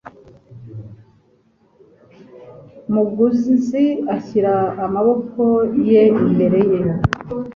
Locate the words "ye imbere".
5.89-6.59